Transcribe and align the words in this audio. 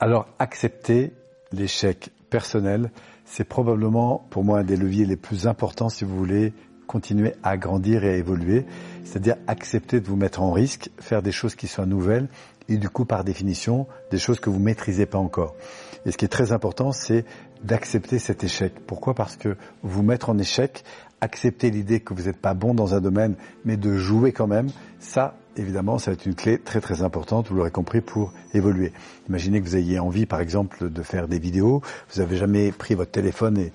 Alors, 0.00 0.28
accepter 0.38 1.12
l'échec 1.50 2.10
personnel, 2.30 2.90
c'est 3.24 3.44
probablement 3.44 4.26
pour 4.30 4.44
moi 4.44 4.60
un 4.60 4.64
des 4.64 4.76
leviers 4.76 5.06
les 5.06 5.16
plus 5.16 5.48
importants 5.48 5.88
si 5.88 6.04
vous 6.04 6.16
voulez 6.16 6.52
continuer 6.86 7.34
à 7.42 7.56
grandir 7.56 8.04
et 8.04 8.10
à 8.10 8.16
évoluer. 8.16 8.64
C'est-à-dire 9.04 9.36
accepter 9.48 10.00
de 10.00 10.06
vous 10.06 10.16
mettre 10.16 10.40
en 10.40 10.52
risque, 10.52 10.90
faire 11.00 11.20
des 11.20 11.32
choses 11.32 11.56
qui 11.56 11.66
soient 11.66 11.84
nouvelles 11.84 12.28
et 12.68 12.76
du 12.76 12.88
coup, 12.88 13.06
par 13.06 13.24
définition, 13.24 13.86
des 14.10 14.18
choses 14.18 14.40
que 14.40 14.50
vous 14.50 14.60
maîtrisez 14.60 15.06
pas 15.06 15.18
encore. 15.18 15.54
Et 16.06 16.12
ce 16.12 16.16
qui 16.16 16.24
est 16.24 16.28
très 16.28 16.52
important, 16.52 16.92
c'est 16.92 17.24
d'accepter 17.64 18.18
cet 18.18 18.44
échec. 18.44 18.74
Pourquoi? 18.86 19.14
Parce 19.14 19.36
que 19.36 19.56
vous 19.82 20.02
mettre 20.02 20.30
en 20.30 20.38
échec, 20.38 20.84
accepter 21.20 21.70
l'idée 21.70 22.00
que 22.00 22.14
vous 22.14 22.24
n'êtes 22.24 22.38
pas 22.38 22.54
bon 22.54 22.74
dans 22.74 22.94
un 22.94 23.00
domaine, 23.00 23.34
mais 23.64 23.76
de 23.76 23.96
jouer 23.96 24.32
quand 24.32 24.46
même, 24.46 24.68
ça, 25.00 25.34
évidemment, 25.56 25.98
ça 25.98 26.10
va 26.10 26.14
être 26.14 26.26
une 26.26 26.34
clé 26.34 26.58
très 26.58 26.80
très 26.80 27.02
importante, 27.02 27.48
vous 27.48 27.56
l'aurez 27.56 27.70
compris, 27.70 28.00
pour 28.00 28.32
évoluer. 28.54 28.92
Imaginez 29.28 29.60
que 29.60 29.66
vous 29.66 29.76
ayez 29.76 29.98
envie, 29.98 30.26
par 30.26 30.40
exemple, 30.40 30.90
de 30.90 31.02
faire 31.02 31.28
des 31.28 31.38
vidéos, 31.38 31.82
vous 32.12 32.20
n'avez 32.20 32.36
jamais 32.36 32.72
pris 32.72 32.94
votre 32.94 33.10
téléphone 33.10 33.58
et, 33.58 33.72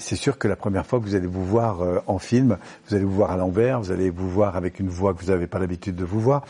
c'est 0.00 0.16
sûr 0.16 0.36
que 0.36 0.48
la 0.48 0.56
première 0.56 0.84
fois 0.84 0.98
que 0.98 1.04
vous 1.04 1.14
allez 1.14 1.28
vous 1.28 1.44
voir 1.44 1.80
euh, 1.80 2.00
en 2.08 2.18
film, 2.18 2.58
vous 2.88 2.96
allez 2.96 3.04
vous 3.04 3.14
voir 3.14 3.30
à 3.30 3.36
l'envers, 3.36 3.80
vous 3.80 3.92
allez 3.92 4.10
vous 4.10 4.28
voir 4.28 4.56
avec 4.56 4.80
une 4.80 4.88
voix 4.88 5.14
que 5.14 5.20
vous 5.20 5.30
n'avez 5.30 5.46
pas 5.46 5.60
l'habitude 5.60 5.94
de 5.94 6.04
vous 6.04 6.18
voir, 6.18 6.44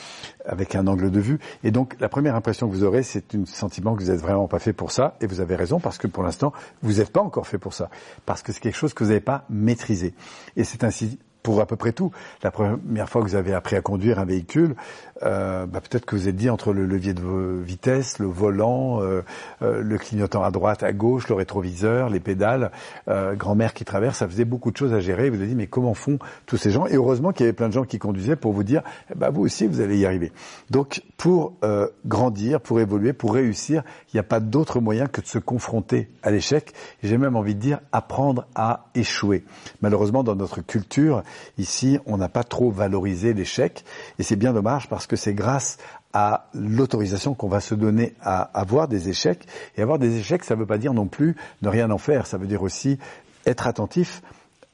avec 0.46 0.74
un 0.74 0.86
angle 0.86 1.10
de 1.10 1.20
vue. 1.20 1.38
Et 1.62 1.70
donc, 1.70 1.96
la 2.00 2.08
première 2.08 2.34
impression 2.34 2.66
que 2.66 2.72
vous 2.74 2.82
aurez, 2.82 3.02
c'est 3.02 3.34
un 3.34 3.44
sentiment 3.44 3.94
que 3.94 4.02
vous 4.02 4.10
n'êtes 4.10 4.22
vraiment 4.22 4.48
pas 4.48 4.58
fait 4.58 4.72
pour 4.72 4.90
ça. 4.90 5.18
Et 5.20 5.26
vous 5.26 5.40
avez 5.40 5.54
raison, 5.54 5.80
parce 5.80 5.98
que 5.98 6.06
pour 6.06 6.22
l'instant, 6.22 6.54
vous 6.80 6.94
n'êtes 6.94 7.10
pas 7.10 7.20
encore 7.20 7.46
fait 7.46 7.58
pour 7.58 7.74
ça. 7.74 7.90
Parce 8.24 8.40
que 8.40 8.52
c'est 8.52 8.60
quelque 8.60 8.78
chose 8.78 8.94
que 8.94 9.04
vous 9.04 9.10
n'avez 9.10 9.20
pas 9.20 9.44
maîtrisé. 9.50 10.14
Et 10.56 10.64
c'est 10.64 10.84
ainsi 10.84 11.18
pour 11.46 11.60
à 11.60 11.66
peu 11.66 11.76
près 11.76 11.92
tout. 11.92 12.10
La 12.42 12.50
première 12.50 13.08
fois 13.08 13.22
que 13.22 13.28
vous 13.28 13.36
avez 13.36 13.54
appris 13.54 13.76
à 13.76 13.80
conduire 13.80 14.18
un 14.18 14.24
véhicule, 14.24 14.74
euh, 15.22 15.64
bah 15.64 15.80
peut-être 15.80 16.04
que 16.04 16.16
vous 16.16 16.26
êtes 16.26 16.34
dit 16.34 16.50
entre 16.50 16.72
le 16.72 16.84
levier 16.84 17.14
de 17.14 17.22
vitesse, 17.62 18.18
le 18.18 18.26
volant, 18.26 19.00
euh, 19.00 19.22
euh, 19.62 19.80
le 19.80 19.96
clignotant 19.96 20.42
à 20.42 20.50
droite, 20.50 20.82
à 20.82 20.92
gauche, 20.92 21.28
le 21.28 21.36
rétroviseur, 21.36 22.10
les 22.10 22.18
pédales, 22.18 22.72
euh, 23.06 23.36
grand-mère 23.36 23.74
qui 23.74 23.84
traverse, 23.84 24.18
ça 24.18 24.26
faisait 24.26 24.44
beaucoup 24.44 24.72
de 24.72 24.76
choses 24.76 24.92
à 24.92 24.98
gérer. 24.98 25.30
Vous 25.30 25.36
avez 25.36 25.46
dit 25.46 25.54
mais 25.54 25.68
comment 25.68 25.94
font 25.94 26.18
tous 26.46 26.56
ces 26.56 26.72
gens? 26.72 26.86
Et 26.88 26.96
heureusement 26.96 27.30
qu'il 27.30 27.46
y 27.46 27.48
avait 27.48 27.52
plein 27.52 27.68
de 27.68 27.72
gens 27.72 27.84
qui 27.84 28.00
conduisaient 28.00 28.34
pour 28.34 28.52
vous 28.52 28.64
dire 28.64 28.82
bah 29.14 29.30
vous 29.30 29.42
aussi 29.42 29.68
vous 29.68 29.80
allez 29.80 29.98
y 29.98 30.04
arriver. 30.04 30.32
Donc 30.70 31.04
pour 31.16 31.52
euh, 31.62 31.86
grandir, 32.06 32.60
pour 32.60 32.80
évoluer, 32.80 33.12
pour 33.12 33.34
réussir, 33.34 33.84
il 34.12 34.16
n'y 34.16 34.20
a 34.20 34.24
pas 34.24 34.40
d'autre 34.40 34.80
moyen 34.80 35.06
que 35.06 35.20
de 35.20 35.26
se 35.26 35.38
confronter 35.38 36.10
à 36.24 36.32
l'échec. 36.32 36.72
J'ai 37.04 37.18
même 37.18 37.36
envie 37.36 37.54
de 37.54 37.60
dire 37.60 37.78
apprendre 37.92 38.48
à 38.56 38.86
échouer. 38.96 39.44
Malheureusement 39.80 40.24
dans 40.24 40.34
notre 40.34 40.60
culture 40.60 41.22
Ici, 41.58 41.98
on 42.06 42.16
n'a 42.16 42.28
pas 42.28 42.44
trop 42.44 42.70
valorisé 42.70 43.34
l'échec 43.34 43.84
et 44.18 44.22
c'est 44.22 44.36
bien 44.36 44.52
dommage 44.52 44.88
parce 44.88 45.06
que 45.06 45.16
c'est 45.16 45.34
grâce 45.34 45.78
à 46.12 46.48
l'autorisation 46.54 47.34
qu'on 47.34 47.48
va 47.48 47.60
se 47.60 47.74
donner 47.74 48.14
à 48.22 48.42
avoir 48.58 48.88
des 48.88 49.08
échecs. 49.08 49.46
Et 49.76 49.82
avoir 49.82 49.98
des 49.98 50.18
échecs, 50.18 50.44
ça 50.44 50.54
ne 50.54 50.60
veut 50.60 50.66
pas 50.66 50.78
dire 50.78 50.94
non 50.94 51.06
plus 51.06 51.36
ne 51.62 51.68
rien 51.68 51.90
en 51.90 51.98
faire. 51.98 52.26
Ça 52.26 52.38
veut 52.38 52.46
dire 52.46 52.62
aussi 52.62 52.98
être 53.44 53.66
attentif 53.66 54.22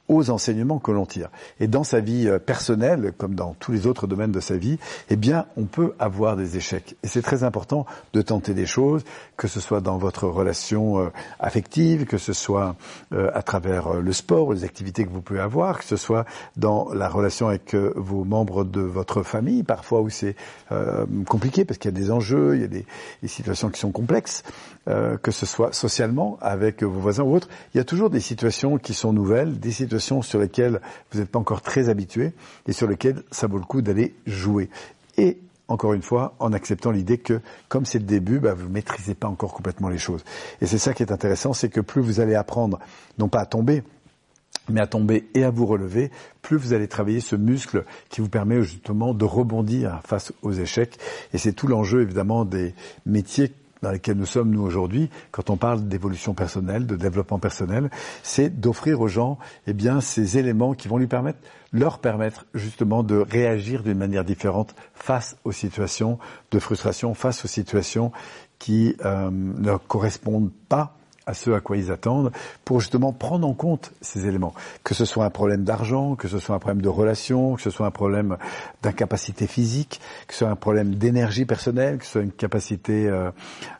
aux 0.09 0.29
enseignements 0.29 0.79
que 0.79 0.91
l'on 0.91 1.05
tire. 1.05 1.29
Et 1.59 1.67
dans 1.67 1.83
sa 1.83 2.01
vie 2.01 2.27
euh, 2.27 2.37
personnelle, 2.37 3.13
comme 3.17 3.35
dans 3.35 3.53
tous 3.53 3.71
les 3.71 3.87
autres 3.87 4.05
domaines 4.05 4.31
de 4.31 4.41
sa 4.41 4.57
vie, 4.57 4.77
eh 5.09 5.15
bien, 5.15 5.45
on 5.55 5.63
peut 5.63 5.93
avoir 5.97 6.35
des 6.35 6.57
échecs. 6.57 6.95
Et 7.03 7.07
c'est 7.07 7.21
très 7.21 7.43
important 7.43 7.85
de 8.11 8.21
tenter 8.21 8.53
des 8.53 8.65
choses, 8.65 9.03
que 9.37 9.47
ce 9.47 9.61
soit 9.61 9.79
dans 9.79 9.97
votre 9.97 10.27
relation 10.27 10.99
euh, 10.99 11.09
affective, 11.39 12.05
que 12.05 12.17
ce 12.17 12.33
soit 12.33 12.75
euh, 13.13 13.31
à 13.33 13.41
travers 13.41 13.93
le 13.93 14.13
sport, 14.13 14.53
les 14.53 14.65
activités 14.65 15.05
que 15.05 15.09
vous 15.09 15.21
pouvez 15.21 15.39
avoir, 15.39 15.79
que 15.79 15.85
ce 15.85 15.95
soit 15.95 16.25
dans 16.57 16.93
la 16.93 17.07
relation 17.07 17.47
avec 17.47 17.73
vos 17.73 18.25
membres 18.25 18.65
de 18.65 18.81
votre 18.81 19.23
famille, 19.23 19.63
parfois 19.63 20.01
où 20.01 20.09
c'est 20.09 20.35
compliqué 21.27 21.65
parce 21.65 21.77
qu'il 21.77 21.91
y 21.91 21.93
a 21.93 21.99
des 21.99 22.11
enjeux, 22.11 22.55
il 22.55 22.61
y 22.61 22.65
a 22.65 22.67
des, 22.67 22.85
des 23.21 23.27
situations 23.27 23.69
qui 23.69 23.79
sont 23.79 23.91
complexes, 23.91 24.43
que 24.85 25.31
ce 25.31 25.45
soit 25.45 25.73
socialement 25.73 26.37
avec 26.41 26.83
vos 26.83 26.99
voisins 26.99 27.23
ou 27.23 27.35
autres. 27.35 27.49
Il 27.73 27.77
y 27.77 27.81
a 27.81 27.83
toujours 27.83 28.09
des 28.09 28.19
situations 28.19 28.77
qui 28.77 28.93
sont 28.93 29.13
nouvelles, 29.13 29.59
des 29.59 29.71
situations 29.71 29.92
sur 29.99 30.39
lesquelles 30.39 30.81
vous 31.11 31.19
n'êtes 31.19 31.29
pas 31.29 31.39
encore 31.39 31.61
très 31.61 31.89
habitué 31.89 32.33
et 32.67 32.73
sur 32.73 32.87
lesquelles 32.87 33.23
ça 33.31 33.47
vaut 33.47 33.57
le 33.57 33.65
coup 33.65 33.81
d'aller 33.81 34.15
jouer. 34.25 34.69
Et 35.17 35.39
encore 35.67 35.93
une 35.93 36.01
fois, 36.01 36.35
en 36.39 36.53
acceptant 36.53 36.91
l'idée 36.91 37.17
que, 37.17 37.41
comme 37.69 37.85
c'est 37.85 37.99
le 37.99 38.05
début, 38.05 38.39
bah, 38.39 38.53
vous 38.53 38.67
ne 38.67 38.73
maîtrisez 38.73 39.15
pas 39.15 39.27
encore 39.27 39.53
complètement 39.53 39.89
les 39.89 39.97
choses. 39.97 40.23
Et 40.61 40.65
c'est 40.65 40.77
ça 40.77 40.93
qui 40.93 41.03
est 41.03 41.11
intéressant, 41.11 41.53
c'est 41.53 41.69
que 41.69 41.81
plus 41.81 42.01
vous 42.01 42.19
allez 42.19 42.35
apprendre, 42.35 42.79
non 43.17 43.29
pas 43.29 43.39
à 43.39 43.45
tomber, 43.45 43.83
mais 44.69 44.81
à 44.81 44.87
tomber 44.87 45.29
et 45.33 45.43
à 45.43 45.49
vous 45.49 45.65
relever, 45.65 46.11
plus 46.41 46.57
vous 46.57 46.73
allez 46.73 46.87
travailler 46.87 47.19
ce 47.19 47.35
muscle 47.35 47.85
qui 48.09 48.21
vous 48.21 48.29
permet 48.29 48.61
justement 48.61 49.13
de 49.13 49.25
rebondir 49.25 50.01
face 50.05 50.33
aux 50.41 50.51
échecs. 50.51 50.97
Et 51.33 51.37
c'est 51.37 51.53
tout 51.53 51.67
l'enjeu 51.67 52.01
évidemment 52.01 52.45
des 52.45 52.73
métiers 53.05 53.51
dans 53.83 53.91
lesquels 53.91 54.17
nous 54.17 54.25
sommes 54.25 54.49
nous 54.49 54.61
aujourd'hui, 54.61 55.09
quand 55.31 55.49
on 55.49 55.57
parle 55.57 55.87
d'évolution 55.87 56.33
personnelle, 56.33 56.87
de 56.87 56.95
développement 56.95 57.37
personnel, 57.37 57.91
c'est 58.23 58.49
d'offrir 58.59 59.01
aux 59.01 59.09
gens, 59.09 59.37
eh 59.67 59.73
bien, 59.73 60.01
ces 60.01 60.37
éléments 60.37 60.73
qui 60.73 60.87
vont 60.87 60.97
lui 60.97 61.07
permettre, 61.07 61.39
leur 61.73 61.99
permettre 61.99 62.45
justement 62.53 63.03
de 63.03 63.17
réagir 63.17 63.83
d'une 63.83 63.97
manière 63.97 64.23
différente 64.23 64.73
face 64.93 65.35
aux 65.43 65.51
situations 65.51 66.17
de 66.51 66.59
frustration, 66.59 67.13
face 67.13 67.43
aux 67.43 67.49
situations 67.49 68.11
qui 68.57 68.95
euh, 69.03 69.29
ne 69.31 69.75
correspondent 69.75 70.51
pas 70.69 70.95
à 71.25 71.33
ce 71.33 71.51
à 71.51 71.59
quoi 71.59 71.77
ils 71.77 71.91
attendent 71.91 72.31
pour 72.65 72.79
justement 72.79 73.13
prendre 73.13 73.47
en 73.47 73.53
compte 73.53 73.91
ces 74.01 74.27
éléments. 74.27 74.53
Que 74.83 74.93
ce 74.93 75.05
soit 75.05 75.25
un 75.25 75.29
problème 75.29 75.63
d'argent, 75.63 76.15
que 76.15 76.27
ce 76.27 76.39
soit 76.39 76.55
un 76.55 76.59
problème 76.59 76.81
de 76.81 76.89
relation, 76.89 77.55
que 77.55 77.61
ce 77.61 77.69
soit 77.69 77.85
un 77.85 77.91
problème 77.91 78.37
d'incapacité 78.81 79.47
physique, 79.47 80.01
que 80.27 80.33
ce 80.33 80.39
soit 80.39 80.49
un 80.49 80.55
problème 80.55 80.95
d'énergie 80.95 81.45
personnelle, 81.45 81.97
que 81.97 82.05
ce 82.05 82.11
soit 82.11 82.21
une 82.21 82.31
capacité 82.31 83.07
euh, 83.07 83.31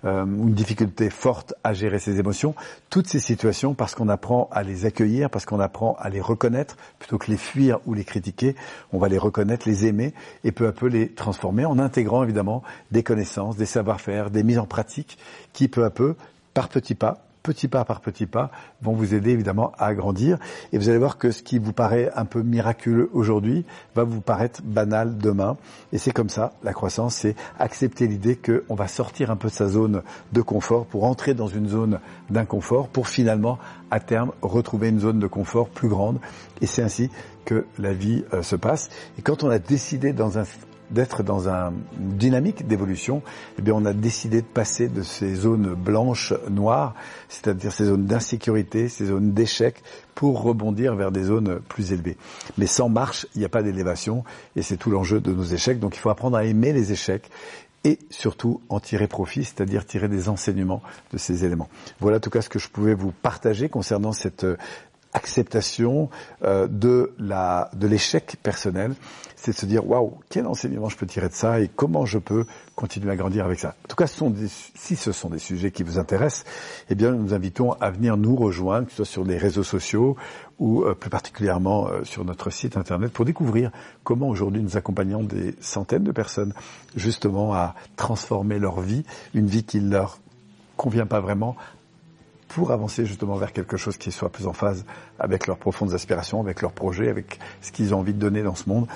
euh, 0.05 0.23
une 0.25 0.53
difficulté 0.53 1.09
forte 1.09 1.53
à 1.63 1.73
gérer 1.73 1.99
ses 1.99 2.19
émotions. 2.19 2.55
Toutes 2.89 3.07
ces 3.07 3.19
situations, 3.19 3.73
parce 3.73 3.95
qu'on 3.95 4.09
apprend 4.09 4.49
à 4.51 4.63
les 4.63 4.85
accueillir, 4.85 5.29
parce 5.29 5.45
qu'on 5.45 5.59
apprend 5.59 5.95
à 5.99 6.09
les 6.09 6.21
reconnaître, 6.21 6.77
plutôt 6.99 7.17
que 7.17 7.29
les 7.31 7.37
fuir 7.37 7.79
ou 7.85 7.93
les 7.93 8.03
critiquer, 8.03 8.55
on 8.91 8.99
va 8.99 9.09
les 9.09 9.17
reconnaître, 9.17 9.67
les 9.67 9.85
aimer 9.85 10.13
et 10.43 10.51
peu 10.51 10.67
à 10.67 10.71
peu 10.71 10.87
les 10.87 11.09
transformer 11.09 11.65
en 11.65 11.79
intégrant 11.79 12.23
évidemment 12.23 12.63
des 12.91 13.03
connaissances, 13.03 13.57
des 13.57 13.65
savoir-faire, 13.65 14.29
des 14.29 14.43
mises 14.43 14.59
en 14.59 14.65
pratique 14.65 15.17
qui 15.53 15.67
peu 15.67 15.83
à 15.85 15.89
peu, 15.89 16.15
par 16.53 16.69
petits 16.69 16.95
pas, 16.95 17.25
petit 17.43 17.67
pas 17.67 17.83
par 17.83 17.99
petit 18.01 18.25
pas, 18.25 18.49
vont 18.81 18.93
vous 18.93 19.13
aider 19.13 19.31
évidemment 19.31 19.73
à 19.77 19.93
grandir. 19.93 20.39
Et 20.71 20.77
vous 20.77 20.89
allez 20.89 20.97
voir 20.97 21.17
que 21.17 21.31
ce 21.31 21.43
qui 21.43 21.59
vous 21.59 21.73
paraît 21.73 22.09
un 22.15 22.25
peu 22.25 22.41
miraculeux 22.41 23.09
aujourd'hui 23.13 23.65
va 23.95 24.03
vous 24.03 24.21
paraître 24.21 24.61
banal 24.63 25.17
demain. 25.17 25.57
Et 25.91 25.97
c'est 25.97 26.11
comme 26.11 26.29
ça, 26.29 26.53
la 26.63 26.73
croissance, 26.73 27.15
c'est 27.15 27.35
accepter 27.59 28.07
l'idée 28.07 28.37
qu'on 28.37 28.75
va 28.75 28.87
sortir 28.87 29.29
un 29.29 29.35
peu 29.35 29.49
de 29.49 29.53
sa 29.53 29.67
zone 29.67 30.01
de 30.31 30.41
confort 30.41 30.85
pour 30.85 31.03
entrer 31.03 31.33
dans 31.33 31.47
une 31.47 31.67
zone 31.67 31.99
d'inconfort 32.29 32.87
pour 32.87 33.07
finalement, 33.07 33.59
à 33.91 33.99
terme, 33.99 34.31
retrouver 34.41 34.89
une 34.89 34.99
zone 34.99 35.19
de 35.19 35.27
confort 35.27 35.69
plus 35.69 35.89
grande. 35.89 36.19
Et 36.61 36.65
c'est 36.65 36.81
ainsi 36.81 37.09
que 37.45 37.65
la 37.77 37.93
vie 37.93 38.23
euh, 38.33 38.41
se 38.41 38.55
passe. 38.55 38.89
Et 39.19 39.21
quand 39.21 39.43
on 39.43 39.49
a 39.49 39.59
décidé 39.59 40.13
dans 40.13 40.37
un 40.37 40.45
d'être 40.91 41.23
dans 41.23 41.47
une 41.47 41.73
dynamique 41.97 42.67
d'évolution, 42.67 43.21
eh 43.57 43.61
bien, 43.61 43.73
on 43.73 43.85
a 43.85 43.93
décidé 43.93 44.41
de 44.41 44.47
passer 44.47 44.87
de 44.87 45.01
ces 45.01 45.35
zones 45.35 45.73
blanches, 45.73 46.33
noires, 46.49 46.93
c'est-à-dire 47.29 47.71
ces 47.71 47.85
zones 47.85 48.05
d'insécurité, 48.05 48.89
ces 48.89 49.05
zones 49.05 49.33
d'échec, 49.33 49.81
pour 50.15 50.41
rebondir 50.41 50.95
vers 50.95 51.11
des 51.11 51.23
zones 51.23 51.59
plus 51.67 51.91
élevées. 51.91 52.17
Mais 52.57 52.67
sans 52.67 52.89
marche, 52.89 53.25
il 53.35 53.39
n'y 53.39 53.45
a 53.45 53.49
pas 53.49 53.63
d'élévation, 53.63 54.23
et 54.55 54.61
c'est 54.61 54.77
tout 54.77 54.91
l'enjeu 54.91 55.19
de 55.19 55.31
nos 55.31 55.43
échecs. 55.43 55.79
Donc, 55.79 55.95
il 55.95 55.99
faut 55.99 56.09
apprendre 56.09 56.37
à 56.37 56.43
aimer 56.45 56.73
les 56.73 56.91
échecs 56.91 57.29
et 57.83 57.99
surtout 58.09 58.61
en 58.69 58.79
tirer 58.79 59.07
profit, 59.07 59.43
c'est-à-dire 59.43 59.85
tirer 59.85 60.07
des 60.07 60.29
enseignements 60.29 60.81
de 61.11 61.17
ces 61.17 61.45
éléments. 61.45 61.69
Voilà 61.99 62.17
en 62.17 62.19
tout 62.19 62.29
cas 62.29 62.41
ce 62.41 62.49
que 62.49 62.59
je 62.59 62.69
pouvais 62.69 62.93
vous 62.93 63.11
partager 63.11 63.67
concernant 63.69 64.13
cette 64.13 64.45
acceptation 65.13 66.09
euh, 66.43 66.67
de 66.67 67.13
la 67.19 67.69
de 67.73 67.87
l'échec 67.87 68.37
personnel, 68.41 68.95
c'est 69.35 69.51
de 69.51 69.57
se 69.57 69.65
dire 69.65 69.87
waouh 69.87 70.17
quel 70.29 70.47
enseignement 70.47 70.89
je 70.89 70.97
peux 70.97 71.05
tirer 71.05 71.29
de 71.29 71.33
ça 71.33 71.59
et 71.59 71.67
comment 71.67 72.05
je 72.05 72.17
peux 72.17 72.45
continuer 72.75 73.11
à 73.11 73.15
grandir 73.15 73.45
avec 73.45 73.59
ça. 73.59 73.75
En 73.85 73.87
tout 73.87 73.95
cas, 73.95 74.07
ce 74.07 74.17
sont 74.17 74.29
des, 74.29 74.47
si 74.47 74.95
ce 74.95 75.11
sont 75.11 75.29
des 75.29 75.39
sujets 75.39 75.71
qui 75.71 75.83
vous 75.83 75.99
intéressent, 75.99 76.45
eh 76.89 76.95
bien 76.95 77.11
nous 77.11 77.33
invitons 77.33 77.73
à 77.73 77.91
venir 77.91 78.17
nous 78.17 78.35
rejoindre, 78.35 78.87
que 78.87 78.91
ce 78.91 78.97
soit 78.97 79.05
sur 79.05 79.23
les 79.23 79.37
réseaux 79.37 79.63
sociaux 79.63 80.17
ou 80.59 80.83
euh, 80.83 80.95
plus 80.95 81.09
particulièrement 81.09 81.87
euh, 81.87 82.03
sur 82.03 82.25
notre 82.25 82.49
site 82.49 82.77
internet 82.77 83.11
pour 83.11 83.25
découvrir 83.25 83.71
comment 84.03 84.29
aujourd'hui 84.29 84.61
nous 84.61 84.77
accompagnons 84.77 85.23
des 85.23 85.55
centaines 85.61 86.03
de 86.03 86.11
personnes 86.11 86.53
justement 86.95 87.53
à 87.53 87.75
transformer 87.97 88.59
leur 88.59 88.81
vie, 88.81 89.03
une 89.33 89.47
vie 89.47 89.63
qui 89.63 89.79
leur 89.79 90.19
convient 90.77 91.05
pas 91.05 91.19
vraiment 91.19 91.55
pour 92.53 92.71
avancer 92.71 93.05
justement 93.05 93.35
vers 93.35 93.51
quelque 93.51 93.77
chose 93.77 93.97
qui 93.97 94.11
soit 94.11 94.29
plus 94.29 94.45
en 94.45 94.53
phase 94.53 94.85
avec 95.17 95.47
leurs 95.47 95.57
profondes 95.57 95.93
aspirations, 95.93 96.39
avec 96.39 96.61
leurs 96.61 96.71
projets, 96.71 97.09
avec 97.09 97.39
ce 97.61 97.71
qu'ils 97.71 97.95
ont 97.95 97.99
envie 97.99 98.13
de 98.13 98.19
donner 98.19 98.43
dans 98.43 98.55
ce 98.55 98.69
monde. 98.69 98.87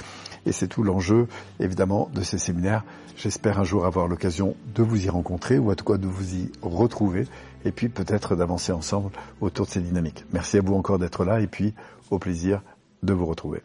Et 0.45 0.51
c'est 0.51 0.67
tout 0.67 0.83
l'enjeu, 0.83 1.27
évidemment, 1.59 2.09
de 2.13 2.21
ces 2.21 2.37
séminaires. 2.37 2.83
J'espère 3.15 3.59
un 3.59 3.63
jour 3.63 3.85
avoir 3.85 4.07
l'occasion 4.07 4.55
de 4.75 4.83
vous 4.83 5.05
y 5.05 5.09
rencontrer 5.09 5.57
ou 5.57 5.71
à 5.71 5.75
tout 5.75 5.85
cas 5.85 5.97
de 5.97 6.07
vous 6.07 6.35
y 6.35 6.51
retrouver 6.61 7.27
et 7.65 7.71
puis 7.71 7.89
peut-être 7.89 8.35
d'avancer 8.35 8.71
ensemble 8.71 9.09
autour 9.41 9.65
de 9.65 9.71
ces 9.71 9.81
dynamiques. 9.81 10.23
Merci 10.31 10.57
à 10.57 10.61
vous 10.61 10.75
encore 10.75 10.99
d'être 10.99 11.25
là 11.25 11.41
et 11.41 11.47
puis 11.47 11.73
au 12.11 12.19
plaisir 12.19 12.61
de 13.01 13.13
vous 13.13 13.25
retrouver. 13.25 13.63